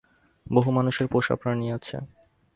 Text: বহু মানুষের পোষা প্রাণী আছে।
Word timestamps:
বহু 0.47 0.69
মানুষের 0.71 1.07
পোষা 1.07 1.35
প্রাণী 1.35 1.67
আছে। 1.71 1.95